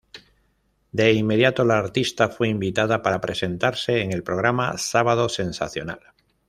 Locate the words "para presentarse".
3.03-4.01